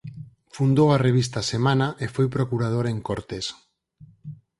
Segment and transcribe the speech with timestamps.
[0.55, 3.45] Fundou a revista "Semana" e foi procurador en Cortes.